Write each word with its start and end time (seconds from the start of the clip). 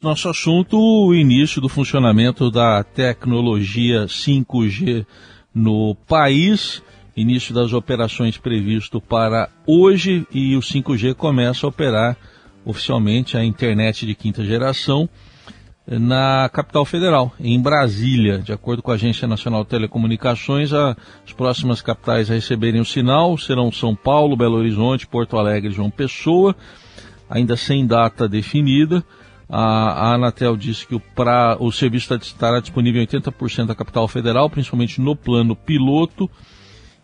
Nosso 0.00 0.28
assunto, 0.28 0.78
o 0.78 1.12
início 1.12 1.60
do 1.60 1.68
funcionamento 1.68 2.52
da 2.52 2.84
tecnologia 2.84 4.06
5G 4.06 5.04
no 5.52 5.96
país, 6.06 6.80
início 7.16 7.52
das 7.52 7.72
operações 7.72 8.38
previsto 8.38 9.00
para 9.00 9.50
hoje 9.66 10.24
e 10.32 10.54
o 10.54 10.60
5G 10.60 11.16
começa 11.16 11.66
a 11.66 11.68
operar 11.68 12.16
oficialmente 12.64 13.36
a 13.36 13.44
internet 13.44 14.06
de 14.06 14.14
quinta 14.14 14.44
geração 14.44 15.08
na 15.84 16.48
capital 16.48 16.84
federal, 16.84 17.34
em 17.40 17.60
Brasília. 17.60 18.38
De 18.38 18.52
acordo 18.52 18.80
com 18.80 18.92
a 18.92 18.94
Agência 18.94 19.26
Nacional 19.26 19.64
de 19.64 19.70
Telecomunicações, 19.70 20.72
as 20.72 21.32
próximas 21.36 21.82
capitais 21.82 22.30
a 22.30 22.34
receberem 22.34 22.80
o 22.80 22.84
sinal 22.84 23.36
serão 23.36 23.72
São 23.72 23.96
Paulo, 23.96 24.36
Belo 24.36 24.58
Horizonte, 24.58 25.08
Porto 25.08 25.36
Alegre 25.36 25.70
e 25.70 25.74
João 25.74 25.90
Pessoa, 25.90 26.54
ainda 27.28 27.56
sem 27.56 27.84
data 27.84 28.28
definida. 28.28 29.04
A, 29.48 30.14
Anatel 30.14 30.56
disse 30.56 30.86
que 30.86 30.94
o, 30.94 31.00
pra, 31.00 31.56
o 31.58 31.72
serviço 31.72 32.14
estará 32.16 32.60
disponível 32.60 33.00
em 33.00 33.06
80% 33.06 33.66
da 33.66 33.74
capital 33.74 34.06
federal, 34.06 34.50
principalmente 34.50 35.00
no 35.00 35.16
plano 35.16 35.56
piloto, 35.56 36.30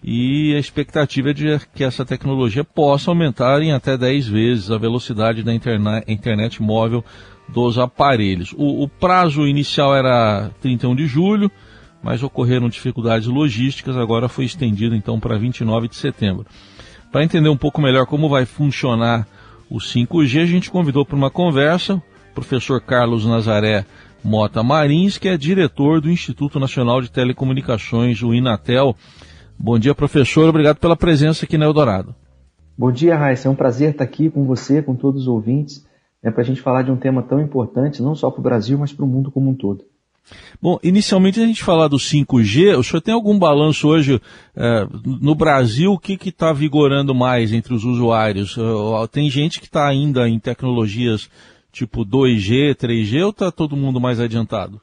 e 0.03 0.55
a 0.55 0.59
expectativa 0.59 1.31
é 1.31 1.33
de 1.33 1.59
que 1.75 1.83
essa 1.83 2.05
tecnologia 2.05 2.63
possa 2.63 3.11
aumentar 3.11 3.63
em 3.63 3.73
até 3.73 3.97
10 3.97 4.29
vezes 4.29 4.71
a 4.71 4.77
velocidade 4.77 5.43
da 5.43 5.55
internet, 5.55 6.05
internet 6.07 6.63
móvel 6.63 7.03
dos 7.49 7.79
aparelhos. 7.79 8.53
O, 8.53 8.83
o, 8.83 8.89
prazo 8.89 9.47
inicial 9.47 9.97
era 9.97 10.51
31 10.61 10.95
de 10.95 11.07
julho, 11.07 11.51
mas 12.03 12.23
ocorreram 12.23 12.69
dificuldades 12.69 13.27
logísticas, 13.27 13.97
agora 13.97 14.29
foi 14.29 14.45
estendido 14.45 14.95
então 14.95 15.19
para 15.19 15.39
29 15.39 15.89
de 15.89 15.97
setembro. 15.97 16.45
Para 17.11 17.25
entender 17.25 17.49
um 17.49 17.57
pouco 17.57 17.81
melhor 17.81 18.05
como 18.05 18.29
vai 18.29 18.45
funcionar 18.45 19.27
o 19.71 19.79
5G, 19.79 20.43
a 20.43 20.47
gente 20.47 20.71
convidou 20.71 21.07
para 21.07 21.17
uma 21.17 21.31
conversa 21.31 22.03
professor 22.35 22.81
Carlos 22.81 23.25
Nazaré 23.25 23.87
Mota 24.23 24.63
Marins, 24.63 25.17
que 25.19 25.29
é 25.29 25.37
diretor 25.37 26.01
do 26.01 26.11
Instituto 26.11 26.59
Nacional 26.59 27.01
de 27.01 27.11
Telecomunicações, 27.11 28.23
o 28.23 28.35
Inatel. 28.35 28.97
Bom 29.59 29.79
dia, 29.79 29.95
professor. 29.95 30.49
Obrigado 30.49 30.79
pela 30.79 30.97
presença 30.97 31.45
aqui 31.45 31.57
na 31.57 31.67
Eldorado. 31.67 32.15
Bom 32.77 32.91
dia, 32.91 33.17
Raíssa. 33.17 33.49
É 33.49 33.51
um 33.51 33.55
prazer 33.55 33.91
estar 33.91 34.05
aqui 34.05 34.29
com 34.29 34.45
você, 34.45 34.83
com 34.83 34.97
todos 34.97 35.23
os 35.23 35.29
ouvintes, 35.29 35.87
né, 36.23 36.31
para 36.31 36.43
a 36.43 36.45
gente 36.45 36.61
falar 36.61 36.83
de 36.83 36.91
um 36.91 36.97
tema 36.97 37.23
tão 37.23 37.41
importante, 37.41 38.03
não 38.03 38.15
só 38.15 38.31
para 38.31 38.41
o 38.41 38.43
Brasil, 38.43 38.77
mas 38.79 38.93
para 38.93 39.05
o 39.05 39.09
mundo 39.09 39.31
como 39.31 39.51
um 39.51 39.55
todo. 39.55 39.85
Bom, 40.61 40.79
inicialmente 40.83 41.39
a 41.39 41.47
gente 41.47 41.63
falar 41.63 41.89
do 41.89 41.99
5G, 41.99 42.79
o 42.79 42.83
senhor 42.83 43.03
tem 43.03 43.13
algum 43.13 43.39
balanço 43.39 43.87
hoje 43.89 44.21
é, 44.57 44.87
no 45.05 45.35
Brasil? 45.35 45.93
O 45.93 45.99
que 45.99 46.19
está 46.29 46.51
vigorando 46.51 47.15
mais 47.15 47.53
entre 47.53 47.75
os 47.75 47.85
usuários? 47.85 48.57
Tem 49.13 49.29
gente 49.29 49.61
que 49.61 49.67
está 49.67 49.87
ainda 49.87 50.27
em 50.27 50.39
tecnologias 50.39 51.29
tipo 51.75 52.07
2G, 52.07 52.77
3G 52.77 53.25
ou 53.25 53.31
está 53.31 53.51
todo 53.51 53.77
mundo 53.77 54.01
mais 54.01 54.21
adiantado? 54.21 54.81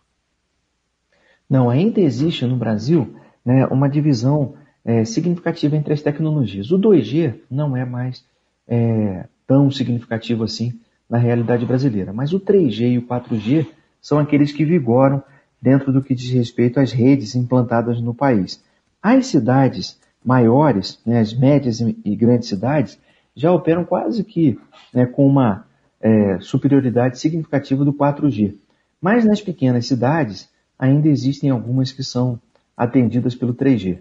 Não, 1.50 1.70
ainda 1.70 2.02
existe 2.02 2.46
no 2.46 2.58
Brasil 2.58 3.16
né, 3.46 3.66
uma 3.68 3.90
divisão 3.90 4.54
é, 4.84 5.06
significativa 5.06 5.76
entre 5.76 5.94
as 5.94 6.02
tecnologias. 6.02 6.70
O 6.70 6.78
2G 6.78 7.36
não 7.50 7.76
é 7.76 7.86
mais 7.86 8.26
é, 8.68 9.26
tão 9.48 9.72
significativo 9.72 10.44
assim 10.44 10.80
na 11.10 11.18
realidade 11.18 11.66
brasileira, 11.66 12.14
mas 12.14 12.34
o 12.34 12.40
3G 12.40 12.92
e 12.92 12.98
o 12.98 13.08
4G 13.08 13.68
são 14.02 14.20
aqueles 14.20 14.52
que 14.52 14.66
vigoram 14.66 15.24
dentro 15.62 15.92
do 15.94 16.02
que 16.02 16.16
diz 16.16 16.30
respeito 16.32 16.80
às 16.80 16.92
redes 16.92 17.36
implantadas 17.36 18.02
no 18.02 18.14
país. 18.14 18.64
As 19.02 19.28
cidades 19.28 20.00
maiores, 20.24 21.00
né, 21.06 21.20
as 21.20 21.34
médias 21.34 21.80
e 21.80 22.16
grandes 22.16 22.50
cidades, 22.50 23.00
já 23.36 23.52
operam 23.52 23.84
quase 23.84 24.24
que 24.24 24.60
né, 24.94 25.06
com 25.06 25.26
uma 25.26 25.66
é, 26.02 26.40
superioridade 26.40 27.20
significativa 27.20 27.86
do 27.86 27.94
4G. 27.94 28.56
Mas 29.02 29.26
nas 29.26 29.42
pequenas 29.42 29.88
cidades, 29.88 30.50
ainda 30.78 31.08
existem 31.08 31.50
algumas 31.50 31.92
que 31.92 32.04
são 32.04 32.40
atendidas 32.76 33.36
pelo 33.36 33.54
3G. 33.54 34.00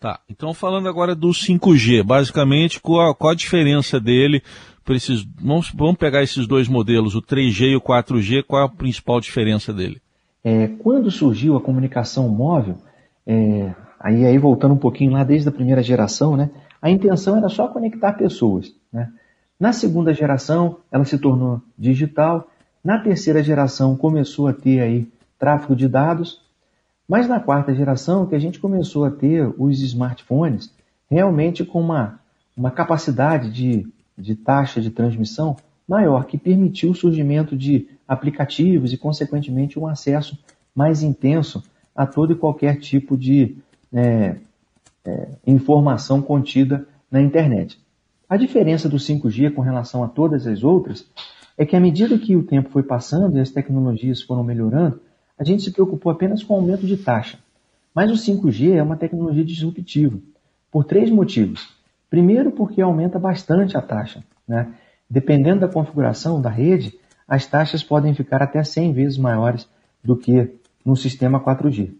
Tá, 0.00 0.20
então 0.28 0.54
falando 0.54 0.88
agora 0.88 1.14
do 1.14 1.28
5G, 1.28 2.04
basicamente 2.04 2.80
qual 2.80 3.10
a, 3.10 3.14
qual 3.14 3.32
a 3.32 3.36
diferença 3.36 3.98
dele 3.98 4.42
para 4.84 4.94
esses. 4.94 5.26
Vamos, 5.40 5.72
vamos 5.74 5.96
pegar 5.96 6.22
esses 6.22 6.46
dois 6.46 6.68
modelos, 6.68 7.16
o 7.16 7.22
3G 7.22 7.72
e 7.72 7.76
o 7.76 7.80
4G, 7.80 8.44
qual 8.44 8.62
é 8.62 8.64
a 8.66 8.68
principal 8.68 9.20
diferença 9.20 9.72
dele? 9.72 10.00
É, 10.44 10.68
quando 10.68 11.10
surgiu 11.10 11.56
a 11.56 11.60
comunicação 11.60 12.28
móvel, 12.28 12.78
é, 13.26 13.74
aí, 13.98 14.24
aí 14.24 14.38
voltando 14.38 14.74
um 14.74 14.78
pouquinho 14.78 15.12
lá 15.12 15.24
desde 15.24 15.48
a 15.48 15.52
primeira 15.52 15.82
geração, 15.82 16.36
né, 16.36 16.48
a 16.80 16.88
intenção 16.90 17.36
era 17.36 17.48
só 17.48 17.66
conectar 17.66 18.12
pessoas. 18.12 18.72
Né? 18.92 19.10
Na 19.58 19.72
segunda 19.72 20.14
geração, 20.14 20.78
ela 20.90 21.04
se 21.04 21.18
tornou 21.18 21.60
digital. 21.76 22.48
Na 22.82 22.98
terceira 22.98 23.42
geração, 23.42 23.96
começou 23.96 24.46
a 24.46 24.52
ter 24.52 24.80
aí 24.80 25.08
tráfego 25.38 25.74
de 25.74 25.88
dados. 25.88 26.40
Mas 27.08 27.26
na 27.26 27.40
quarta 27.40 27.74
geração, 27.74 28.26
que 28.26 28.34
a 28.34 28.38
gente 28.38 28.60
começou 28.60 29.04
a 29.04 29.10
ter 29.10 29.52
os 29.58 29.80
smartphones 29.80 30.72
realmente 31.10 31.64
com 31.64 31.80
uma, 31.80 32.20
uma 32.56 32.70
capacidade 32.70 33.50
de, 33.50 33.88
de 34.16 34.36
taxa 34.36 34.80
de 34.80 34.90
transmissão 34.90 35.56
maior, 35.88 36.26
que 36.26 36.36
permitiu 36.36 36.90
o 36.90 36.94
surgimento 36.94 37.56
de 37.56 37.88
aplicativos 38.06 38.92
e, 38.92 38.98
consequentemente, 38.98 39.78
um 39.78 39.86
acesso 39.86 40.38
mais 40.74 41.02
intenso 41.02 41.64
a 41.96 42.06
todo 42.06 42.32
e 42.32 42.36
qualquer 42.36 42.78
tipo 42.78 43.16
de 43.16 43.56
é, 43.92 44.36
é, 45.04 45.28
informação 45.46 46.20
contida 46.20 46.86
na 47.10 47.20
internet. 47.20 47.80
A 48.28 48.36
diferença 48.36 48.88
do 48.90 48.98
5G 48.98 49.54
com 49.54 49.62
relação 49.62 50.04
a 50.04 50.08
todas 50.08 50.46
as 50.46 50.62
outras 50.62 51.08
é 51.56 51.64
que 51.64 51.74
à 51.74 51.80
medida 51.80 52.18
que 52.18 52.36
o 52.36 52.42
tempo 52.42 52.68
foi 52.68 52.82
passando 52.82 53.38
e 53.38 53.40
as 53.40 53.50
tecnologias 53.50 54.20
foram 54.20 54.44
melhorando, 54.44 55.00
a 55.38 55.44
gente 55.44 55.62
se 55.62 55.72
preocupou 55.72 56.12
apenas 56.12 56.42
com 56.42 56.54
o 56.54 56.56
aumento 56.58 56.86
de 56.86 56.98
taxa. 56.98 57.38
Mas 57.94 58.10
o 58.10 58.14
5G 58.14 58.74
é 58.74 58.82
uma 58.82 58.98
tecnologia 58.98 59.44
disruptiva, 59.44 60.18
por 60.70 60.84
três 60.84 61.10
motivos. 61.10 61.68
Primeiro, 62.10 62.52
porque 62.52 62.82
aumenta 62.82 63.18
bastante 63.18 63.78
a 63.78 63.80
taxa. 63.80 64.22
Né? 64.46 64.74
Dependendo 65.08 65.60
da 65.60 65.68
configuração 65.68 66.40
da 66.40 66.50
rede, 66.50 66.98
as 67.26 67.46
taxas 67.46 67.82
podem 67.82 68.14
ficar 68.14 68.42
até 68.42 68.62
100 68.62 68.92
vezes 68.92 69.18
maiores 69.18 69.66
do 70.04 70.16
que 70.16 70.54
no 70.84 70.96
sistema 70.96 71.40
4G. 71.40 71.94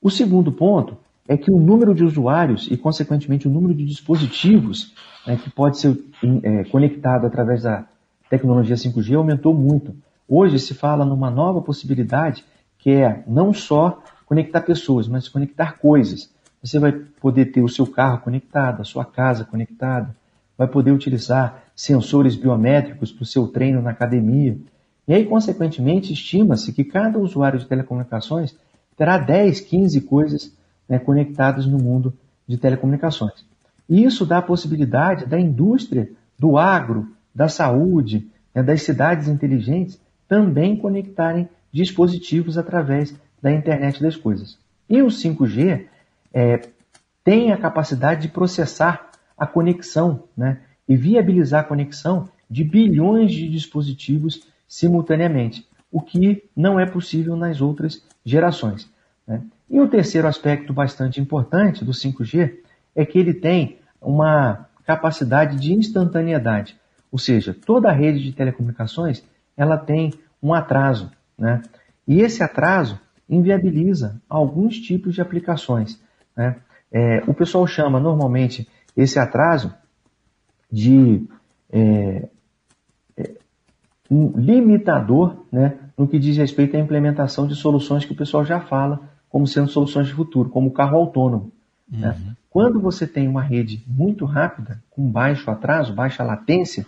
O 0.00 0.10
segundo 0.10 0.50
ponto 0.50 0.96
é 1.28 1.36
que 1.36 1.50
o 1.50 1.58
número 1.58 1.94
de 1.94 2.04
usuários 2.04 2.68
e, 2.70 2.76
consequentemente, 2.76 3.46
o 3.46 3.50
número 3.50 3.74
de 3.74 3.84
dispositivos 3.84 4.92
né, 5.26 5.36
que 5.36 5.50
pode 5.50 5.78
ser 5.78 5.96
é, 6.42 6.64
conectado 6.64 7.26
através 7.26 7.62
da 7.62 7.86
tecnologia 8.28 8.76
5G 8.76 9.16
aumentou 9.16 9.54
muito. 9.54 9.94
Hoje 10.28 10.58
se 10.58 10.74
fala 10.74 11.04
numa 11.04 11.30
nova 11.30 11.60
possibilidade 11.60 12.44
que 12.78 12.90
é 12.90 13.22
não 13.26 13.52
só 13.52 14.02
conectar 14.26 14.62
pessoas, 14.62 15.06
mas 15.06 15.28
conectar 15.28 15.78
coisas. 15.78 16.30
Você 16.62 16.78
vai 16.78 16.92
poder 16.92 17.46
ter 17.46 17.62
o 17.62 17.68
seu 17.68 17.86
carro 17.86 18.18
conectado, 18.18 18.80
a 18.80 18.84
sua 18.84 19.04
casa 19.04 19.44
conectada, 19.44 20.16
vai 20.56 20.66
poder 20.66 20.90
utilizar 20.90 21.64
sensores 21.74 22.34
biométricos 22.34 23.12
para 23.12 23.22
o 23.22 23.26
seu 23.26 23.46
treino 23.46 23.82
na 23.82 23.90
academia. 23.90 24.56
E 25.06 25.14
aí, 25.14 25.24
consequentemente, 25.24 26.12
estima-se 26.12 26.72
que 26.72 26.84
cada 26.84 27.18
usuário 27.18 27.58
de 27.58 27.66
telecomunicações 27.66 28.56
terá 28.96 29.18
10, 29.18 29.60
15 29.60 30.00
coisas 30.02 30.52
né, 30.88 30.98
conectadas 30.98 31.66
no 31.66 31.78
mundo 31.78 32.12
de 32.46 32.56
telecomunicações. 32.56 33.44
Isso 33.88 34.24
dá 34.24 34.38
a 34.38 34.42
possibilidade 34.42 35.26
da 35.26 35.38
indústria, 35.38 36.10
do 36.38 36.56
agro, 36.56 37.08
da 37.34 37.48
saúde, 37.48 38.28
né, 38.54 38.62
das 38.62 38.82
cidades 38.82 39.28
inteligentes 39.28 40.00
também 40.28 40.76
conectarem 40.76 41.48
dispositivos 41.70 42.56
através 42.56 43.14
da 43.40 43.52
internet 43.52 44.02
das 44.02 44.16
coisas. 44.16 44.58
E 44.88 45.02
o 45.02 45.08
5G 45.08 45.86
é, 46.32 46.68
tem 47.24 47.52
a 47.52 47.56
capacidade 47.56 48.22
de 48.22 48.28
processar 48.28 49.10
a 49.36 49.46
conexão 49.46 50.24
né, 50.36 50.60
e 50.88 50.96
viabilizar 50.96 51.60
a 51.60 51.66
conexão 51.66 52.28
de 52.48 52.64
bilhões 52.64 53.32
de 53.32 53.48
dispositivos 53.48 54.46
simultaneamente, 54.68 55.66
o 55.90 56.00
que 56.00 56.44
não 56.56 56.78
é 56.78 56.86
possível 56.86 57.36
nas 57.36 57.60
outras 57.60 58.02
gerações. 58.24 58.90
Né? 59.26 59.42
E 59.72 59.80
o 59.80 59.88
terceiro 59.88 60.28
aspecto 60.28 60.70
bastante 60.74 61.18
importante 61.18 61.82
do 61.82 61.92
5G 61.92 62.58
é 62.94 63.06
que 63.06 63.18
ele 63.18 63.32
tem 63.32 63.78
uma 64.02 64.68
capacidade 64.84 65.58
de 65.58 65.72
instantaneidade, 65.72 66.76
ou 67.10 67.18
seja, 67.18 67.56
toda 67.64 67.88
a 67.88 67.92
rede 67.92 68.22
de 68.22 68.32
telecomunicações 68.32 69.24
ela 69.56 69.78
tem 69.78 70.12
um 70.42 70.52
atraso, 70.52 71.10
né? 71.38 71.62
E 72.06 72.20
esse 72.20 72.42
atraso 72.42 73.00
inviabiliza 73.30 74.20
alguns 74.28 74.78
tipos 74.78 75.14
de 75.14 75.22
aplicações. 75.22 75.98
Né? 76.36 76.56
É, 76.90 77.22
o 77.26 77.32
pessoal 77.32 77.66
chama 77.66 77.98
normalmente 77.98 78.68
esse 78.94 79.18
atraso 79.18 79.72
de 80.70 81.26
é, 81.70 82.28
é, 83.16 83.30
um 84.10 84.32
limitador 84.36 85.46
né, 85.50 85.78
no 85.96 86.08
que 86.08 86.18
diz 86.18 86.36
respeito 86.36 86.76
à 86.76 86.80
implementação 86.80 87.46
de 87.46 87.54
soluções 87.54 88.04
que 88.04 88.12
o 88.12 88.16
pessoal 88.16 88.44
já 88.44 88.60
fala 88.60 89.11
como 89.32 89.46
sendo 89.46 89.68
soluções 89.68 90.06
de 90.06 90.12
futuro, 90.12 90.50
como 90.50 90.68
o 90.68 90.72
carro 90.72 90.98
autônomo. 90.98 91.50
Né? 91.90 92.08
Uhum. 92.08 92.26
Né? 92.26 92.36
Quando 92.50 92.78
você 92.78 93.06
tem 93.06 93.26
uma 93.26 93.40
rede 93.40 93.82
muito 93.86 94.26
rápida, 94.26 94.82
com 94.90 95.10
baixo 95.10 95.50
atraso, 95.50 95.94
baixa 95.94 96.22
latência, 96.22 96.84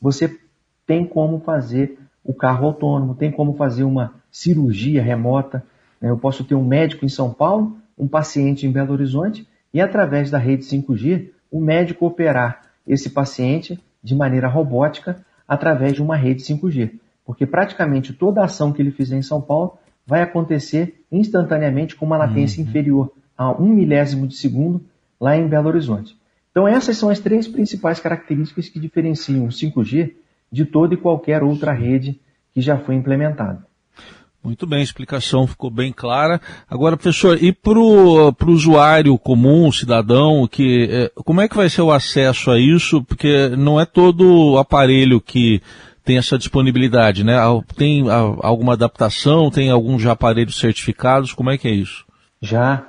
você 0.00 0.40
tem 0.86 1.06
como 1.06 1.38
fazer 1.40 1.98
o 2.24 2.32
carro 2.32 2.66
autônomo, 2.66 3.14
tem 3.14 3.30
como 3.30 3.52
fazer 3.52 3.84
uma 3.84 4.14
cirurgia 4.30 5.02
remota. 5.02 5.62
Né? 6.00 6.08
Eu 6.08 6.16
posso 6.16 6.44
ter 6.44 6.54
um 6.54 6.64
médico 6.64 7.04
em 7.04 7.10
São 7.10 7.30
Paulo, 7.30 7.76
um 7.98 8.08
paciente 8.08 8.66
em 8.66 8.72
Belo 8.72 8.94
Horizonte 8.94 9.46
e 9.72 9.78
através 9.78 10.30
da 10.30 10.38
rede 10.38 10.64
5G, 10.64 11.28
o 11.50 11.60
médico 11.60 12.06
operar 12.06 12.62
esse 12.86 13.10
paciente 13.10 13.78
de 14.02 14.14
maneira 14.14 14.48
robótica 14.48 15.22
através 15.46 15.92
de 15.92 16.02
uma 16.02 16.16
rede 16.16 16.42
5G. 16.42 16.98
Porque 17.22 17.44
praticamente 17.44 18.14
toda 18.14 18.40
a 18.40 18.46
ação 18.46 18.72
que 18.72 18.80
ele 18.80 18.90
fizer 18.90 19.18
em 19.18 19.22
São 19.22 19.42
Paulo 19.42 19.78
vai 20.06 20.22
acontecer 20.22 21.04
instantaneamente 21.10 21.94
com 21.94 22.06
uma 22.06 22.16
latência 22.16 22.62
uhum. 22.62 22.68
inferior 22.68 23.12
a 23.36 23.50
um 23.50 23.68
milésimo 23.68 24.26
de 24.26 24.36
segundo 24.36 24.84
lá 25.20 25.36
em 25.36 25.46
Belo 25.46 25.68
Horizonte. 25.68 26.16
Então 26.50 26.68
essas 26.68 26.96
são 26.96 27.08
as 27.08 27.18
três 27.18 27.48
principais 27.48 27.98
características 28.00 28.68
que 28.68 28.80
diferenciam 28.80 29.46
o 29.46 29.48
5G 29.48 30.12
de 30.50 30.64
toda 30.64 30.94
e 30.94 30.98
qualquer 30.98 31.42
outra 31.42 31.72
rede 31.72 32.20
que 32.52 32.60
já 32.60 32.78
foi 32.78 32.94
implementada. 32.94 33.66
Muito 34.44 34.66
bem, 34.66 34.80
a 34.80 34.82
explicação 34.82 35.46
ficou 35.46 35.70
bem 35.70 35.92
clara. 35.92 36.40
Agora, 36.68 36.96
professor, 36.96 37.40
e 37.40 37.52
para 37.52 37.78
o 37.78 38.34
usuário 38.48 39.16
comum, 39.16 39.70
cidadão, 39.70 40.48
que, 40.48 40.88
é, 40.90 41.12
como 41.22 41.40
é 41.40 41.48
que 41.48 41.56
vai 41.56 41.70
ser 41.70 41.82
o 41.82 41.92
acesso 41.92 42.50
a 42.50 42.58
isso? 42.58 43.04
Porque 43.04 43.50
não 43.50 43.80
é 43.80 43.86
todo 43.86 44.58
aparelho 44.58 45.20
que 45.20 45.62
tem 46.04 46.18
essa 46.18 46.36
disponibilidade, 46.36 47.24
né? 47.24 47.36
Tem 47.76 48.04
alguma 48.10 48.72
adaptação, 48.72 49.50
tem 49.50 49.70
alguns 49.70 50.04
aparelhos 50.06 50.58
certificados, 50.58 51.32
como 51.32 51.50
é 51.50 51.58
que 51.58 51.68
é 51.68 51.72
isso? 51.72 52.04
Já. 52.40 52.86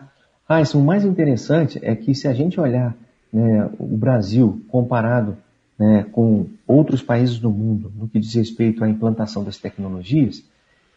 Ah, 0.48 0.62
isso, 0.62 0.77
o 0.80 0.83
mais 0.83 1.06
interessante 1.06 1.80
é 1.81 1.95
que 1.95 2.13
se 2.13 2.27
a 2.27 2.33
gente 2.33 2.60
olhar 2.60 2.95
né, 3.31 3.69
o 3.80 3.98
Brasil 3.98 4.62
comparado 4.68 5.38
né, 5.77 6.06
com 6.12 6.48
outros 6.68 7.01
países 7.01 7.39
do 7.39 7.50
mundo 7.50 7.92
no 7.95 8.07
que 8.07 8.19
diz 8.19 8.33
respeito 8.33 8.83
à 8.83 8.89
implantação 8.89 9.44
das 9.44 9.57
tecnologias, 9.57 10.44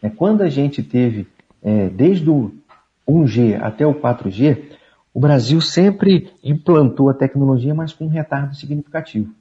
é, 0.01 0.09
quando 0.09 0.41
a 0.41 0.49
gente 0.49 0.83
teve, 0.83 1.27
é, 1.63 1.89
desde 1.89 2.29
o 2.29 2.51
1G 3.07 3.59
até 3.61 3.85
o 3.85 3.95
4G, 3.95 4.63
o 5.13 5.19
Brasil 5.19 5.59
sempre 5.61 6.31
implantou 6.43 7.09
a 7.09 7.13
tecnologia, 7.13 7.73
mas 7.73 7.93
com 7.93 8.05
um 8.05 8.09
retardo 8.09 8.55
significativo. 8.55 9.33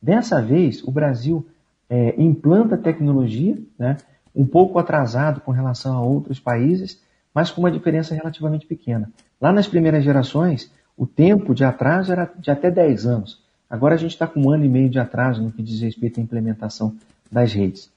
Dessa 0.00 0.42
vez, 0.42 0.82
o 0.82 0.90
Brasil 0.90 1.46
é, 1.92 2.14
implanta 2.16 2.78
tecnologia, 2.78 3.58
né, 3.78 3.98
um 4.34 4.46
pouco 4.46 4.78
atrasado 4.78 5.42
com 5.42 5.52
relação 5.52 5.94
a 5.94 6.00
outros 6.00 6.40
países, 6.40 7.02
mas 7.34 7.50
com 7.50 7.60
uma 7.60 7.70
diferença 7.70 8.14
relativamente 8.14 8.66
pequena. 8.66 9.10
Lá 9.38 9.52
nas 9.52 9.68
primeiras 9.68 10.02
gerações, 10.02 10.72
o 10.96 11.06
tempo 11.06 11.54
de 11.54 11.64
atraso 11.64 12.10
era 12.10 12.32
de 12.38 12.50
até 12.50 12.70
10 12.70 13.04
anos. 13.04 13.42
Agora 13.68 13.94
a 13.94 13.98
gente 13.98 14.12
está 14.12 14.26
com 14.26 14.40
um 14.40 14.50
ano 14.50 14.64
e 14.64 14.70
meio 14.70 14.88
de 14.88 14.98
atraso 14.98 15.42
no 15.42 15.52
que 15.52 15.62
diz 15.62 15.82
respeito 15.82 16.18
à 16.18 16.22
implementação 16.22 16.96
das 17.30 17.52
redes. 17.52 17.90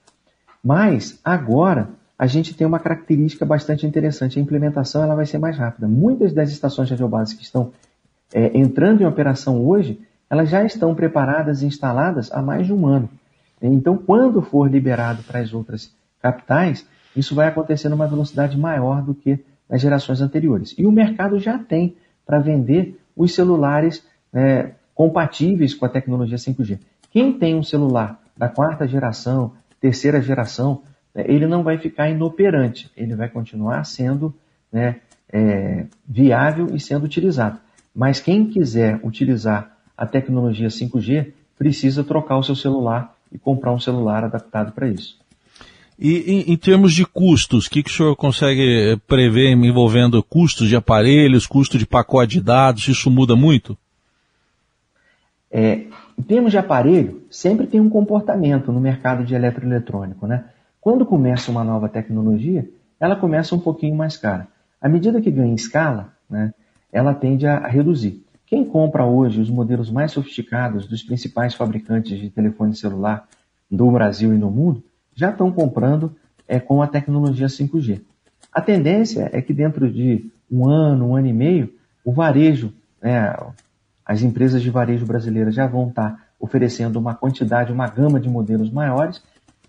Mas 0.62 1.18
agora 1.24 1.88
a 2.18 2.26
gente 2.26 2.52
tem 2.52 2.66
uma 2.66 2.78
característica 2.78 3.46
bastante 3.46 3.86
interessante. 3.86 4.38
A 4.38 4.42
implementação 4.42 5.04
ela 5.04 5.14
vai 5.14 5.24
ser 5.24 5.38
mais 5.38 5.56
rápida. 5.56 5.88
Muitas 5.88 6.34
das 6.34 6.50
estações 6.50 6.90
radiobases 6.90 7.32
que 7.32 7.42
estão 7.42 7.72
é, 8.34 8.58
entrando 8.58 9.00
em 9.00 9.06
operação 9.06 9.66
hoje, 9.66 9.98
elas 10.28 10.50
já 10.50 10.62
estão 10.64 10.94
preparadas 10.94 11.62
e 11.62 11.66
instaladas 11.66 12.30
há 12.30 12.42
mais 12.42 12.66
de 12.66 12.74
um 12.74 12.86
ano. 12.86 13.08
Então, 13.68 13.96
quando 13.96 14.42
for 14.42 14.70
liberado 14.70 15.22
para 15.22 15.40
as 15.40 15.52
outras 15.52 15.94
capitais, 16.20 16.86
isso 17.14 17.34
vai 17.34 17.48
acontecer 17.48 17.88
numa 17.88 18.06
velocidade 18.06 18.58
maior 18.58 19.02
do 19.02 19.14
que 19.14 19.38
nas 19.68 19.80
gerações 19.80 20.20
anteriores. 20.20 20.74
E 20.76 20.86
o 20.86 20.92
mercado 20.92 21.38
já 21.38 21.58
tem 21.58 21.96
para 22.24 22.38
vender 22.38 23.00
os 23.16 23.34
celulares 23.34 24.04
é, 24.32 24.72
compatíveis 24.94 25.74
com 25.74 25.86
a 25.86 25.88
tecnologia 25.88 26.36
5G. 26.36 26.78
Quem 27.10 27.32
tem 27.32 27.54
um 27.54 27.62
celular 27.62 28.20
da 28.36 28.48
quarta 28.48 28.86
geração, 28.86 29.52
terceira 29.80 30.20
geração, 30.20 30.82
né, 31.14 31.24
ele 31.26 31.46
não 31.46 31.62
vai 31.62 31.78
ficar 31.78 32.10
inoperante, 32.10 32.90
ele 32.96 33.14
vai 33.14 33.28
continuar 33.28 33.84
sendo 33.84 34.34
né, 34.70 34.96
é, 35.32 35.86
viável 36.06 36.74
e 36.74 36.80
sendo 36.80 37.04
utilizado. 37.04 37.58
Mas 37.94 38.20
quem 38.20 38.46
quiser 38.46 39.00
utilizar 39.02 39.74
a 39.96 40.06
tecnologia 40.06 40.68
5G 40.68 41.32
precisa 41.56 42.04
trocar 42.04 42.36
o 42.36 42.42
seu 42.42 42.54
celular 42.54 43.15
e 43.32 43.38
comprar 43.38 43.72
um 43.72 43.78
celular 43.78 44.24
adaptado 44.24 44.72
para 44.72 44.88
isso. 44.88 45.18
E 45.98 46.18
em, 46.30 46.52
em, 46.52 46.56
termos 46.56 46.92
de 46.92 47.06
custos, 47.06 47.66
o 47.66 47.70
que, 47.70 47.82
que 47.82 47.90
o 47.90 47.92
senhor 47.92 48.14
consegue 48.16 48.92
eh, 48.92 48.96
prever 49.06 49.50
envolvendo 49.52 50.22
custos 50.22 50.68
de 50.68 50.76
aparelhos, 50.76 51.46
custo 51.46 51.78
de 51.78 51.86
pacote 51.86 52.34
de 52.34 52.42
dados? 52.42 52.86
Isso 52.86 53.10
muda 53.10 53.34
muito? 53.34 53.76
É, 55.50 55.86
em 56.18 56.22
termos 56.22 56.50
de 56.50 56.58
aparelho, 56.58 57.22
sempre 57.30 57.66
tem 57.66 57.80
um 57.80 57.88
comportamento 57.88 58.70
no 58.70 58.80
mercado 58.80 59.24
de 59.24 59.34
eletroeletrônico. 59.34 60.26
Né? 60.26 60.44
Quando 60.80 61.06
começa 61.06 61.50
uma 61.50 61.64
nova 61.64 61.88
tecnologia, 61.88 62.68
ela 63.00 63.16
começa 63.16 63.54
um 63.54 63.58
pouquinho 63.58 63.96
mais 63.96 64.18
cara. 64.18 64.48
À 64.80 64.88
medida 64.88 65.20
que 65.20 65.30
ganha 65.30 65.54
escala, 65.54 66.12
né, 66.28 66.52
ela 66.92 67.14
tende 67.14 67.46
a, 67.46 67.58
a 67.58 67.68
reduzir. 67.68 68.22
Quem 68.46 68.64
compra 68.64 69.04
hoje 69.04 69.40
os 69.40 69.50
modelos 69.50 69.90
mais 69.90 70.12
sofisticados 70.12 70.86
dos 70.86 71.02
principais 71.02 71.54
fabricantes 71.54 72.16
de 72.16 72.30
telefone 72.30 72.76
celular 72.76 73.28
do 73.68 73.90
Brasil 73.90 74.32
e 74.32 74.38
no 74.38 74.50
mundo 74.50 74.84
já 75.12 75.30
estão 75.30 75.50
comprando 75.50 76.14
é, 76.46 76.60
com 76.60 76.80
a 76.80 76.86
tecnologia 76.86 77.48
5G. 77.48 78.02
A 78.52 78.60
tendência 78.60 79.28
é 79.32 79.42
que 79.42 79.52
dentro 79.52 79.90
de 79.90 80.30
um 80.48 80.68
ano, 80.68 81.08
um 81.08 81.16
ano 81.16 81.26
e 81.26 81.32
meio, 81.32 81.74
o 82.04 82.12
varejo, 82.12 82.72
né, 83.02 83.36
as 84.04 84.22
empresas 84.22 84.62
de 84.62 84.70
varejo 84.70 85.04
brasileiras 85.04 85.52
já 85.52 85.66
vão 85.66 85.88
estar 85.88 86.28
oferecendo 86.38 87.00
uma 87.00 87.16
quantidade, 87.16 87.72
uma 87.72 87.88
gama 87.88 88.20
de 88.20 88.28
modelos 88.28 88.70
maiores, 88.70 89.20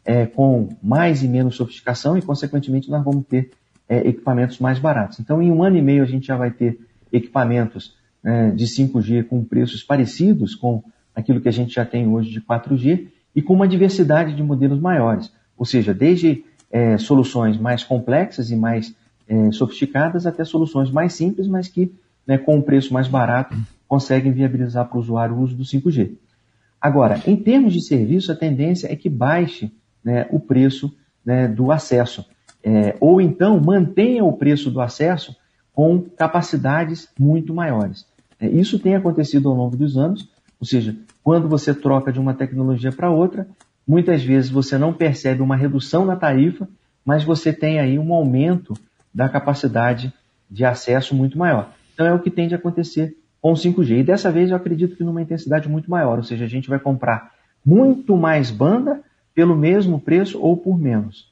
é, 0.06 0.28
com 0.28 0.70
mais 0.84 1.24
e 1.24 1.28
menos 1.28 1.56
sofisticação 1.56 2.16
e, 2.16 2.22
consequentemente, 2.22 2.92
nós 2.92 3.04
vamos 3.04 3.26
ter 3.26 3.50
é, 3.90 4.08
equipamentos 4.08 4.60
mais 4.60 4.78
baratos. 4.78 5.20
Então, 5.20 5.42
em 5.42 5.52
um 5.52 5.64
ano 5.64 5.78
e 5.78 5.82
meio, 5.82 6.04
a 6.04 6.06
gente 6.06 6.28
já 6.28 6.38
vai 6.38 6.52
ter 6.52 6.80
equipamentos 7.12 7.97
né, 8.24 8.52
de 8.52 8.66
5G 8.66 9.24
com 9.24 9.44
preços 9.44 9.84
parecidos 9.84 10.56
com 10.56 10.84
aquilo 11.16 11.42
que 11.42 11.50
a 11.50 11.54
gente 11.54 11.74
já 11.74 11.86
tem 11.86 12.08
hoje 12.08 12.30
de 12.30 12.42
4G 12.42 13.08
e 13.36 13.42
com 13.42 13.54
uma 13.54 13.68
diversidade 13.68 14.36
de 14.36 14.44
modelos 14.44 14.80
maiores. 14.80 15.32
Ou 15.58 15.66
seja, 15.66 15.94
desde 15.94 16.44
é, 16.72 16.98
soluções 16.98 17.58
mais 17.58 17.84
complexas 17.84 18.52
e 18.52 18.56
mais 18.56 18.96
é, 19.28 19.52
sofisticadas 19.52 20.26
até 20.26 20.44
soluções 20.44 20.92
mais 20.92 21.14
simples, 21.14 21.48
mas 21.48 21.68
que 21.68 21.92
né, 22.26 22.38
com 22.38 22.58
um 22.58 22.62
preço 22.62 22.94
mais 22.94 23.08
barato 23.08 23.56
conseguem 23.88 24.32
viabilizar 24.32 24.88
para 24.88 24.98
o 24.98 25.00
usuário 25.00 25.36
o 25.36 25.42
uso 25.42 25.56
do 25.56 25.64
5G. 25.64 26.12
Agora, 26.80 27.22
em 27.26 27.36
termos 27.36 27.74
de 27.74 27.82
serviço, 27.82 28.32
a 28.32 28.36
tendência 28.36 28.92
é 28.92 28.96
que 28.96 29.10
baixe 29.10 29.72
né, 30.04 30.28
o 30.30 30.40
preço 30.40 30.96
né, 31.26 31.48
do 31.48 31.72
acesso. 31.72 32.26
É, 32.64 32.96
ou 33.00 33.22
então 33.22 33.60
mantenha 33.60 34.24
o 34.24 34.34
preço 34.34 34.70
do 34.70 34.82
acesso 34.82 35.36
com 35.74 36.02
capacidades 36.02 37.08
muito 37.20 37.54
maiores. 37.54 38.06
É, 38.40 38.48
isso 38.48 38.80
tem 38.80 38.96
acontecido 38.96 39.50
ao 39.50 39.56
longo 39.56 39.76
dos 39.76 39.98
anos, 39.98 40.30
ou 40.60 40.66
seja, 40.66 40.96
quando 41.24 41.48
você 41.48 41.74
troca 41.74 42.12
de 42.12 42.20
uma 42.20 42.34
tecnologia 42.34 42.92
para 42.92 43.12
outra, 43.12 43.48
muitas 43.88 44.24
vezes 44.24 44.50
você 44.50 44.78
não 44.78 44.94
percebe 44.94 45.42
uma 45.42 45.56
redução 45.56 46.06
na 46.06 46.16
tarifa, 46.16 46.68
mas 47.06 47.24
você 47.24 47.54
tem 47.54 47.80
aí 47.80 47.98
um 47.98 48.14
aumento 48.14 48.74
da 49.14 49.30
capacidade 49.30 50.14
de 50.50 50.66
acesso 50.66 51.16
muito 51.16 51.38
maior. 51.38 51.72
Então 51.94 52.06
é 52.06 52.14
o 52.14 52.20
que 52.20 52.30
tende 52.30 52.54
a 52.54 52.58
acontecer 52.58 53.16
com 53.42 53.52
o 53.52 53.56
5G. 53.56 54.00
E 54.00 54.04
dessa 54.04 54.32
vez 54.32 54.50
eu 54.50 54.56
acredito 54.56 54.96
que 54.96 55.04
numa 55.04 55.22
intensidade 55.22 55.70
muito 55.70 55.90
maior, 55.90 56.18
ou 56.18 56.24
seja, 56.24 56.46
a 56.46 56.48
gente 56.48 56.70
vai 56.70 56.80
comprar 56.80 57.32
muito 57.66 58.16
mais 58.16 58.52
banda 58.52 59.02
pelo 59.34 59.56
mesmo 59.56 60.00
preço 60.00 60.40
ou 60.40 60.58
por 60.58 60.80
menos. 60.80 61.32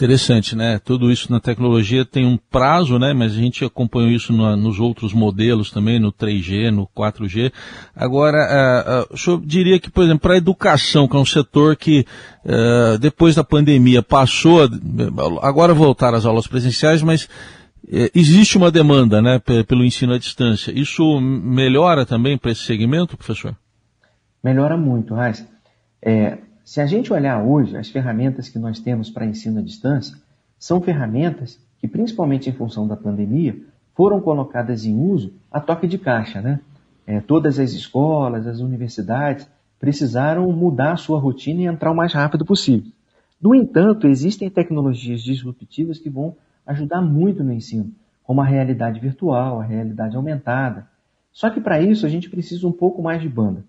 Interessante, 0.00 0.56
né? 0.56 0.80
Tudo 0.82 1.12
isso 1.12 1.30
na 1.30 1.38
tecnologia 1.38 2.06
tem 2.06 2.24
um 2.24 2.38
prazo, 2.38 2.98
né? 2.98 3.12
Mas 3.12 3.32
a 3.32 3.36
gente 3.36 3.62
acompanhou 3.66 4.10
isso 4.10 4.32
no, 4.32 4.56
nos 4.56 4.80
outros 4.80 5.12
modelos 5.12 5.70
também, 5.70 6.00
no 6.00 6.10
3G, 6.10 6.70
no 6.70 6.86
4G. 6.86 7.52
Agora, 7.94 8.38
uh, 8.38 9.02
uh, 9.02 9.14
o 9.14 9.18
senhor 9.18 9.42
diria 9.44 9.78
que, 9.78 9.90
por 9.90 10.02
exemplo, 10.02 10.20
para 10.20 10.32
a 10.32 10.38
educação, 10.38 11.06
que 11.06 11.14
é 11.14 11.18
um 11.18 11.26
setor 11.26 11.76
que 11.76 12.06
uh, 12.46 12.98
depois 12.98 13.34
da 13.34 13.44
pandemia 13.44 14.02
passou, 14.02 14.66
agora 15.42 15.74
voltar 15.74 16.14
às 16.14 16.24
aulas 16.24 16.46
presenciais, 16.46 17.02
mas 17.02 17.28
existe 18.14 18.56
uma 18.56 18.70
demanda, 18.70 19.20
né, 19.20 19.38
pelo 19.68 19.84
ensino 19.84 20.14
à 20.14 20.18
distância. 20.18 20.72
Isso 20.72 21.20
melhora 21.20 22.06
também 22.06 22.38
para 22.38 22.52
esse 22.52 22.62
segmento, 22.62 23.18
professor? 23.18 23.54
Melhora 24.42 24.78
muito, 24.78 25.14
Raiz. 25.14 25.46
É, 26.02 26.38
se 26.70 26.80
a 26.80 26.86
gente 26.86 27.12
olhar 27.12 27.42
hoje, 27.42 27.76
as 27.76 27.90
ferramentas 27.90 28.48
que 28.48 28.56
nós 28.56 28.78
temos 28.78 29.10
para 29.10 29.26
ensino 29.26 29.58
à 29.58 29.60
distância 29.60 30.16
são 30.56 30.80
ferramentas 30.80 31.58
que, 31.80 31.88
principalmente 31.88 32.48
em 32.48 32.52
função 32.52 32.86
da 32.86 32.94
pandemia, 32.94 33.60
foram 33.92 34.20
colocadas 34.20 34.84
em 34.84 34.96
uso 34.96 35.32
a 35.50 35.58
toque 35.58 35.88
de 35.88 35.98
caixa. 35.98 36.40
Né? 36.40 36.60
É, 37.04 37.18
todas 37.20 37.58
as 37.58 37.72
escolas, 37.72 38.46
as 38.46 38.60
universidades 38.60 39.48
precisaram 39.80 40.48
mudar 40.52 40.92
a 40.92 40.96
sua 40.96 41.18
rotina 41.18 41.62
e 41.62 41.64
entrar 41.64 41.90
o 41.90 41.96
mais 41.96 42.12
rápido 42.12 42.44
possível. 42.44 42.92
No 43.42 43.52
entanto, 43.52 44.06
existem 44.06 44.48
tecnologias 44.48 45.22
disruptivas 45.22 45.98
que 45.98 46.08
vão 46.08 46.36
ajudar 46.64 47.02
muito 47.02 47.42
no 47.42 47.52
ensino, 47.52 47.90
como 48.22 48.42
a 48.42 48.44
realidade 48.44 49.00
virtual, 49.00 49.60
a 49.60 49.64
realidade 49.64 50.14
aumentada. 50.14 50.86
Só 51.32 51.50
que 51.50 51.60
para 51.60 51.80
isso 51.80 52.06
a 52.06 52.08
gente 52.08 52.30
precisa 52.30 52.64
um 52.68 52.72
pouco 52.72 53.02
mais 53.02 53.20
de 53.20 53.28
banda. 53.28 53.64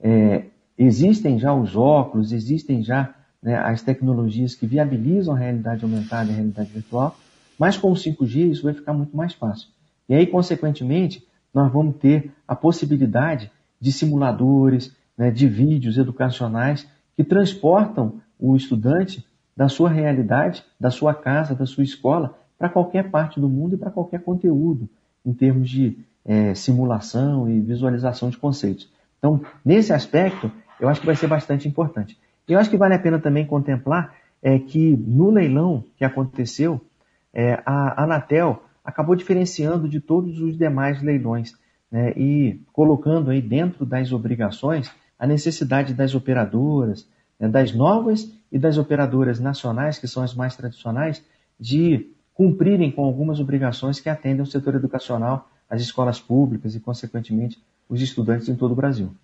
É, 0.00 0.46
Existem 0.78 1.38
já 1.38 1.54
os 1.54 1.76
óculos, 1.76 2.32
existem 2.32 2.82
já 2.82 3.14
né, 3.42 3.56
as 3.56 3.82
tecnologias 3.82 4.54
que 4.54 4.66
viabilizam 4.66 5.34
a 5.34 5.38
realidade 5.38 5.84
aumentada 5.84 6.30
e 6.30 6.32
a 6.32 6.36
realidade 6.36 6.70
virtual, 6.70 7.16
mas 7.58 7.76
com 7.76 7.92
o 7.92 7.94
5G 7.94 8.50
isso 8.50 8.64
vai 8.64 8.74
ficar 8.74 8.92
muito 8.92 9.16
mais 9.16 9.32
fácil. 9.34 9.68
E 10.08 10.14
aí, 10.14 10.26
consequentemente, 10.26 11.24
nós 11.52 11.72
vamos 11.72 11.96
ter 11.96 12.32
a 12.48 12.56
possibilidade 12.56 13.50
de 13.80 13.92
simuladores, 13.92 14.92
né, 15.16 15.30
de 15.30 15.46
vídeos 15.46 15.96
educacionais 15.98 16.86
que 17.16 17.22
transportam 17.22 18.14
o 18.38 18.56
estudante 18.56 19.24
da 19.56 19.68
sua 19.68 19.88
realidade, 19.88 20.64
da 20.80 20.90
sua 20.90 21.14
casa, 21.14 21.54
da 21.54 21.64
sua 21.64 21.84
escola, 21.84 22.36
para 22.58 22.68
qualquer 22.68 23.10
parte 23.10 23.38
do 23.38 23.48
mundo 23.48 23.74
e 23.74 23.78
para 23.78 23.90
qualquer 23.90 24.20
conteúdo, 24.22 24.88
em 25.24 25.32
termos 25.32 25.70
de 25.70 25.98
é, 26.24 26.54
simulação 26.54 27.48
e 27.48 27.60
visualização 27.60 28.30
de 28.30 28.36
conceitos. 28.36 28.88
Então, 29.18 29.40
nesse 29.64 29.92
aspecto, 29.92 30.50
eu 30.80 30.88
acho 30.88 31.00
que 31.00 31.06
vai 31.06 31.16
ser 31.16 31.26
bastante 31.26 31.68
importante. 31.68 32.18
Eu 32.46 32.58
acho 32.58 32.70
que 32.70 32.76
vale 32.76 32.94
a 32.94 32.98
pena 32.98 33.18
também 33.18 33.46
contemplar 33.46 34.14
é, 34.42 34.58
que 34.58 34.96
no 34.96 35.30
leilão 35.30 35.84
que 35.96 36.04
aconteceu, 36.04 36.80
é, 37.32 37.62
a 37.64 38.04
Anatel 38.04 38.62
acabou 38.84 39.16
diferenciando 39.16 39.88
de 39.88 40.00
todos 40.00 40.40
os 40.40 40.58
demais 40.58 41.02
leilões 41.02 41.54
né, 41.90 42.12
e 42.16 42.60
colocando 42.72 43.30
aí 43.30 43.40
dentro 43.40 43.86
das 43.86 44.12
obrigações 44.12 44.90
a 45.18 45.26
necessidade 45.26 45.94
das 45.94 46.14
operadoras, 46.14 47.08
né, 47.40 47.48
das 47.48 47.72
novas 47.72 48.30
e 48.52 48.58
das 48.58 48.76
operadoras 48.76 49.40
nacionais, 49.40 49.98
que 49.98 50.06
são 50.06 50.22
as 50.22 50.34
mais 50.34 50.54
tradicionais, 50.54 51.24
de 51.58 52.10
cumprirem 52.34 52.90
com 52.90 53.04
algumas 53.04 53.40
obrigações 53.40 54.00
que 54.00 54.10
atendem 54.10 54.42
o 54.42 54.46
setor 54.46 54.74
educacional, 54.74 55.48
as 55.70 55.80
escolas 55.80 56.20
públicas 56.20 56.74
e, 56.74 56.80
consequentemente, 56.80 57.62
os 57.88 58.02
estudantes 58.02 58.48
em 58.48 58.56
todo 58.56 58.72
o 58.72 58.76
Brasil. 58.76 59.14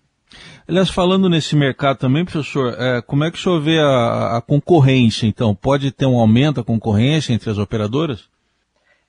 Aliás, 0.67 0.89
falando 0.89 1.29
nesse 1.29 1.55
mercado 1.55 1.97
também, 1.97 2.23
professor, 2.23 2.73
é, 2.77 3.01
como 3.01 3.23
é 3.23 3.31
que 3.31 3.37
o 3.37 3.41
senhor 3.41 3.59
vê 3.59 3.79
a, 3.79 4.37
a, 4.37 4.41
concorrência, 4.41 5.27
então? 5.27 5.53
Pode 5.53 5.91
ter 5.91 6.05
um 6.05 6.17
aumento 6.17 6.57
da 6.57 6.63
concorrência 6.63 7.33
entre 7.33 7.49
as 7.49 7.57
operadoras? 7.57 8.29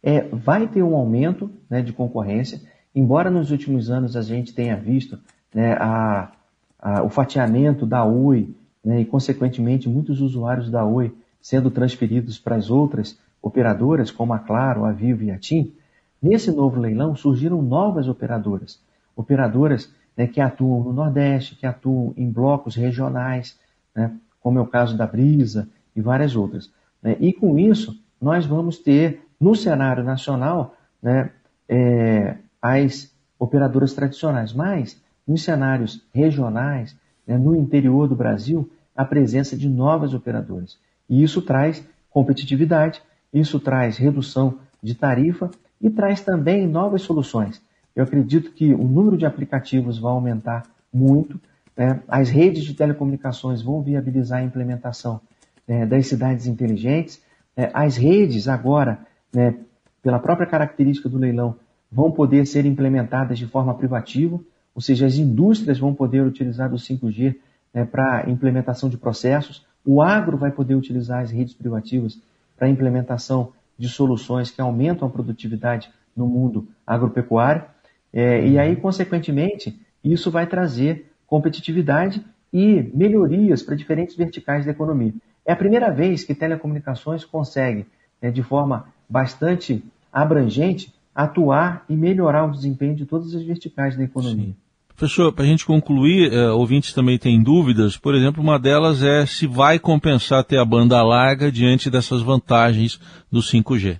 É, 0.03 0.27
vai 0.33 0.67
ter 0.67 0.83
um 0.83 0.97
aumento 0.97 1.51
né, 1.71 1.81
de 1.81 1.93
concorrência, 1.93 2.61
embora 2.95 3.31
nos 3.31 3.51
últimos 3.51 3.91
anos 3.91 4.17
a 4.17 4.23
gente 4.23 4.53
tenha 4.53 4.77
visto 4.77 5.19
né, 5.55 5.75
a, 5.75 6.33
a, 6.81 7.03
o 7.05 7.09
fatiamento 7.09 7.87
da 7.87 8.05
Oi 8.05 8.55
né, 8.85 9.01
e, 9.01 9.05
consequentemente, 9.05 9.89
muitos 9.89 10.21
usuários 10.21 10.71
da 10.71 10.85
Oi 10.85 11.15
sendo 11.41 11.71
transferidos 11.71 12.39
para 12.39 12.57
as 12.57 12.71
outras 12.71 13.19
operadoras, 13.41 14.11
como 14.11 14.33
a 14.33 14.39
Claro, 14.39 14.85
a 14.85 14.93
Vivo 14.93 15.25
e 15.25 15.31
a 15.31 15.39
TIM, 15.39 15.73
nesse 16.21 16.51
novo 16.51 16.81
leilão 16.81 17.15
surgiram 17.15 17.61
novas 17.61 18.09
operadoras. 18.09 18.81
Operadoras 19.17 19.93
né, 20.17 20.27
que 20.27 20.41
atuam 20.41 20.85
no 20.85 20.93
Nordeste, 20.93 21.57
que 21.57 21.67
atuam 21.67 22.13
em 22.17 22.31
blocos 22.31 22.75
regionais, 22.75 23.59
né, 23.95 24.13
como 24.41 24.59
é 24.59 24.63
o 24.63 24.67
caso 24.67 24.97
da 24.97 25.07
Brisa 25.07 25.69
e 25.95 26.01
várias 26.01 26.37
outras. 26.37 26.71
Né, 27.03 27.17
e 27.21 27.33
com 27.33 27.59
isso, 27.59 27.99
nós 28.21 28.47
vamos 28.47 28.79
ter 28.79 29.27
no 29.41 29.55
cenário 29.55 30.05
nacional 30.05 30.77
né, 31.03 31.31
é, 31.69 32.37
as 32.61 33.13
operadoras 33.39 33.93
tradicionais, 33.93 34.53
mas 34.53 35.01
nos 35.27 35.43
cenários 35.43 36.05
regionais, 36.15 36.97
né, 37.27 37.37
no 37.37 37.57
interior 37.57 38.07
do 38.07 38.15
Brasil, 38.15 38.71
a 38.95 39.05
presença 39.05 39.57
de 39.57 39.69
novas 39.69 40.15
operadoras. 40.15 40.79
E 41.09 41.23
isso 41.23 41.43
traz 41.43 41.85
competitividade, 42.11 43.03
isso 43.33 43.59
traz 43.59 43.97
redução 43.97 44.59
de 44.83 44.95
tarifa 44.95 45.51
e 45.81 45.91
traz 45.91 46.21
também 46.21 46.67
novas 46.67 47.03
soluções. 47.03 47.61
Eu 47.95 48.05
acredito 48.05 48.53
que 48.53 48.73
o 48.75 48.85
número 48.85 49.17
de 49.17 49.27
aplicativos 49.27 49.99
vai 49.99 50.13
aumentar 50.13 50.65
muito, 50.93 51.41
né? 51.77 52.01
as 52.09 52.29
redes 52.29 52.65
de 52.65 52.75
telecomunicações 52.75 53.63
vão 53.63 53.83
viabilizar 53.83 54.41
a 54.41 54.45
implementação 54.45 55.21
né, 55.67 55.87
das 55.87 56.07
cidades 56.07 56.47
inteligentes, 56.47 57.23
né? 57.57 57.71
as 57.73 57.97
redes 57.97 58.49
agora, 58.49 58.99
né, 59.33 59.55
pela 60.03 60.19
própria 60.19 60.47
característica 60.47 61.09
do 61.09 61.19
leilão, 61.19 61.57
vão 61.91 62.11
poder 62.11 62.47
ser 62.47 62.65
implementadas 62.65 63.39
de 63.39 63.47
forma 63.47 63.75
privativa, 63.75 64.41
ou 64.75 64.81
seja, 64.81 65.07
as 65.07 65.17
indústrias 65.17 65.79
vão 65.79 65.95
poder 65.95 66.23
utilizar 66.23 66.73
o 66.73 66.77
5G 66.77 67.37
né, 67.75 67.85
para 67.85 68.29
implementação 68.29 68.89
de 68.89 68.97
processos, 68.97 69.65
o 69.85 70.01
agro 70.01 70.37
vai 70.37 70.51
poder 70.51 70.75
utilizar 70.75 71.23
as 71.23 71.31
redes 71.31 71.55
privativas 71.55 72.19
para 72.57 72.69
implementação 72.69 73.53
de 73.77 73.89
soluções 73.89 74.51
que 74.51 74.61
aumentam 74.61 75.09
a 75.09 75.11
produtividade 75.11 75.91
no 76.17 76.27
mundo 76.27 76.69
agropecuário. 76.87 77.65
É, 78.13 78.47
e 78.47 78.59
aí, 78.59 78.77
consequentemente, 78.77 79.79
isso 80.05 80.31
vai 80.31 80.47
trazer 80.47 81.11
competitividade 81.27 82.23
e 82.53 82.91
melhorias 82.95 83.63
para 83.63 83.75
diferentes 83.75 84.15
verticais 84.15 84.67
da 84.67 84.73
economia. 84.73 85.15
É 85.47 85.53
a 85.53 85.57
primeira 85.57 85.91
vez 85.91 86.23
que 86.23 86.35
telecomunicações 86.35 87.25
consegue, 87.25 87.87
né, 88.21 88.31
de 88.31 88.43
forma 88.43 88.87
bastante 89.09 89.83
abrangente, 90.13 90.93
atuar 91.15 91.85
e 91.89 91.97
melhorar 91.97 92.45
o 92.45 92.51
desempenho 92.51 92.95
de 92.95 93.07
todas 93.07 93.35
as 93.35 93.43
verticais 93.43 93.97
da 93.97 94.05
economia. 94.05 94.47
Sim. 94.47 94.57
Professor, 94.89 95.33
para 95.33 95.45
a 95.45 95.49
gente 95.49 95.65
concluir, 95.65 96.33
é, 96.33 96.51
ouvintes 96.51 96.93
também 96.93 97.19
têm 97.19 97.43
dúvidas. 97.43 97.97
Por 97.97 98.15
exemplo, 98.15 98.43
uma 98.43 98.59
delas 98.59 99.03
é 99.03 99.27
se 99.27 99.47
vai 99.47 99.79
compensar 99.79 100.45
ter 100.45 100.59
a 100.59 100.65
banda 100.65 101.03
larga 101.03 101.51
diante 101.51 101.91
dessas 101.91 102.23
vantagens 102.23 103.01
do 103.31 103.41
5G. 103.41 103.99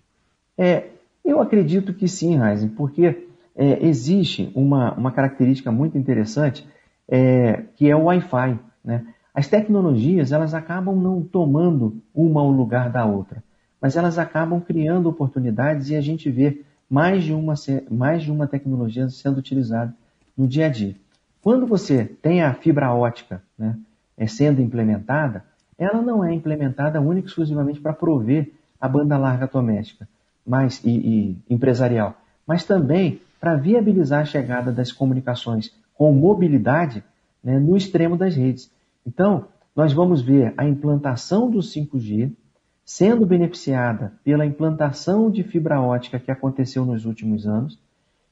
É, 0.57 0.91
eu 1.25 1.41
acredito 1.41 1.95
que 1.95 2.07
sim, 2.07 2.41
Heisen, 2.41 2.69
porque 2.69 3.27
é, 3.57 3.87
existe 3.87 4.51
uma, 4.55 4.93
uma 4.95 5.13
característica 5.13 5.71
muito 5.71 5.97
interessante 5.99 6.67
é, 7.09 7.65
que 7.77 7.91
é 7.91 7.97
o 7.97 8.05
Wi-Fi. 8.05 8.59
Né? 8.85 9.07
As 9.35 9.49
tecnologias 9.49 10.33
elas 10.33 10.55
acabam 10.55 10.97
não 10.97 11.23
tomando 11.23 12.03
uma 12.15 12.41
ao 12.41 12.51
lugar 12.51 12.91
da 12.91 13.05
outra, 13.05 13.43
mas 13.81 13.97
elas 13.97 14.19
acabam 14.19 14.61
criando 14.61 15.09
oportunidades 15.09 15.91
e 15.91 15.97
a 15.97 16.01
gente 16.01 16.31
vê 16.31 16.63
mais 16.89 17.25
de 17.25 17.33
uma, 17.33 17.55
mais 17.91 18.23
de 18.23 18.31
uma 18.31 18.47
tecnologia 18.47 19.09
sendo 19.09 19.39
utilizada 19.39 19.95
no 20.37 20.47
dia 20.47 20.67
a 20.67 20.69
dia. 20.69 20.95
Quando 21.43 21.67
você 21.67 22.05
tem 22.05 22.43
a 22.43 22.55
fibra 22.55 22.93
ótica 22.93 23.43
né, 23.59 23.77
é, 24.17 24.27
sendo 24.27 24.61
implementada, 24.61 25.45
ela 25.79 26.01
não 26.01 26.23
é 26.23 26.33
implementada 26.33 27.01
única 27.01 27.27
e 27.27 27.29
exclusivamente 27.29 27.81
para 27.81 27.93
prover 27.93 28.53
a 28.81 28.87
banda 28.87 29.17
larga 29.19 29.47
doméstica 29.47 30.07
mas, 30.47 30.83
e, 30.85 30.91
e 30.91 31.55
empresarial, 31.55 32.17
mas 32.47 32.65
também 32.65 33.21
para 33.41 33.57
viabilizar 33.57 34.23
a 34.23 34.25
chegada 34.25 34.71
das 34.71 34.93
comunicações 34.93 35.75
com 35.95 36.13
mobilidade 36.13 37.03
né, 37.43 37.59
no 37.59 37.77
extremo 37.77 38.17
das 38.17 38.35
redes. 38.35 38.71
Então, 39.07 39.47
nós 39.75 39.93
vamos 39.93 40.23
ver 40.23 40.55
a 40.57 40.65
implantação 40.67 41.51
do 41.51 41.59
5G 41.59 42.33
sendo 42.85 43.25
beneficiada 43.25 44.13
pela 44.25 44.45
implantação 44.45 45.31
de 45.31 45.43
fibra 45.43 45.81
ótica 45.81 46.19
que 46.19 46.31
aconteceu 46.31 46.85
nos 46.85 47.05
últimos 47.05 47.47
anos 47.47 47.79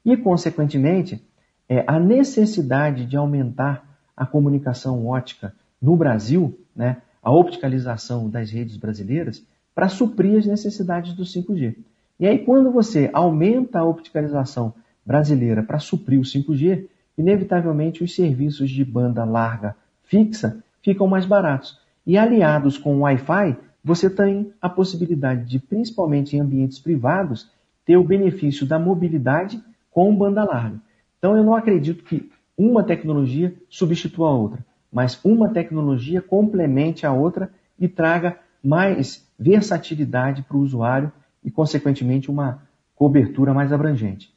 e, 0.05 0.17
consequentemente, 0.17 1.25
é, 1.69 1.85
a 1.87 1.99
necessidade 1.99 3.07
de 3.07 3.17
aumentar 3.17 3.85
a 4.17 4.26
comunicação 4.26 5.07
ótica 5.07 5.55
no 5.81 5.97
Brasil, 5.97 6.59
né, 6.75 6.99
a 7.23 7.31
opticalização 7.31 8.29
das 8.29 8.50
redes 8.50 8.76
brasileiras, 8.76 9.43
para 9.75 9.88
suprir 9.88 10.38
as 10.38 10.47
necessidades 10.47 11.14
do 11.14 11.23
5G. 11.23 11.76
E 12.20 12.26
aí, 12.26 12.38
quando 12.38 12.70
você 12.70 13.08
aumenta 13.14 13.78
a 13.78 13.84
opticalização 13.84 14.74
brasileira 15.06 15.62
para 15.62 15.78
suprir 15.78 16.20
o 16.20 16.22
5G, 16.22 16.86
inevitavelmente 17.16 18.04
os 18.04 18.14
serviços 18.14 18.70
de 18.70 18.84
banda 18.84 19.24
larga 19.24 19.74
fixa 20.04 20.62
ficam 20.82 21.06
mais 21.06 21.24
baratos. 21.24 21.80
E 22.06 22.18
aliados 22.18 22.76
com 22.76 22.96
o 22.96 23.00
Wi-Fi, 23.00 23.56
você 23.82 24.10
tem 24.10 24.52
a 24.60 24.68
possibilidade 24.68 25.48
de, 25.48 25.58
principalmente 25.58 26.36
em 26.36 26.40
ambientes 26.40 26.78
privados, 26.78 27.50
ter 27.86 27.96
o 27.96 28.04
benefício 28.04 28.66
da 28.66 28.78
mobilidade 28.78 29.58
com 29.90 30.14
banda 30.14 30.44
larga. 30.44 30.78
Então 31.18 31.34
eu 31.34 31.42
não 31.42 31.54
acredito 31.54 32.04
que 32.04 32.30
uma 32.56 32.84
tecnologia 32.84 33.54
substitua 33.66 34.28
a 34.28 34.34
outra, 34.34 34.64
mas 34.92 35.18
uma 35.24 35.48
tecnologia 35.48 36.20
complemente 36.20 37.06
a 37.06 37.12
outra 37.12 37.50
e 37.78 37.88
traga 37.88 38.38
mais 38.62 39.26
versatilidade 39.38 40.42
para 40.42 40.58
o 40.58 40.60
usuário 40.60 41.10
e, 41.44 41.50
consequentemente, 41.50 42.30
uma 42.30 42.62
cobertura 42.94 43.54
mais 43.54 43.73
abrangente. 43.73 44.32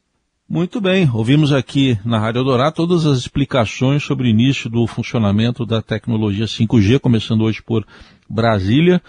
Muito 0.48 0.80
bem, 0.80 1.10
ouvimos 1.12 1.52
aqui 1.52 1.98
na 2.06 2.20
Rádio 2.20 2.44
Dourado 2.44 2.76
todas 2.76 3.06
as 3.06 3.18
explicações 3.18 4.04
sobre 4.04 4.28
o 4.28 4.30
início 4.30 4.70
do 4.70 4.86
funcionamento 4.86 5.66
da 5.66 5.82
tecnologia 5.82 6.46
5G, 6.46 7.00
começando 7.00 7.42
hoje 7.42 7.62
por 7.62 7.86
Brasília, 8.30 9.02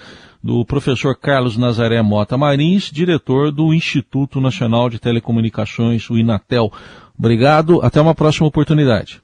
do 0.42 0.64
professor 0.64 1.14
Carlos 1.18 1.56
Nazaré 1.56 2.00
Mota 2.02 2.38
Marins, 2.38 2.84
diretor 2.84 3.50
do 3.50 3.74
Instituto 3.74 4.40
Nacional 4.40 4.88
de 4.88 4.98
Telecomunicações, 4.98 6.08
o 6.08 6.16
Inatel. 6.16 6.72
Obrigado, 7.18 7.80
até 7.82 8.00
uma 8.00 8.14
próxima 8.14 8.46
oportunidade. 8.46 9.22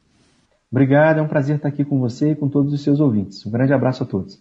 Obrigado, 0.71 1.19
é 1.19 1.23
um 1.23 1.29
prazer 1.29 1.57
estar 1.57 1.69
aqui 1.69 1.85
com 1.85 1.99
você 1.99 2.33
e 2.33 2.37
com 2.37 2.49
todos 2.49 2.73
os 2.73 2.81
seus 2.81 3.01
ouvintes. 3.01 3.45
Um 3.45 3.51
grande 3.51 3.73
abraço 3.73 4.03
a 4.03 4.07
todos. 4.07 4.39